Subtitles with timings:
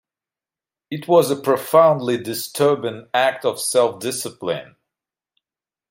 [0.89, 4.75] It was a profoundly disturbing act of self-discipline.